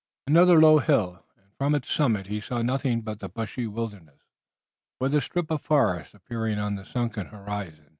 [0.25, 4.23] Another low hill and from its summit he saw nothing but the bushy wilderness,
[4.99, 7.85] with a strip of forest appearing on the sunken horizon.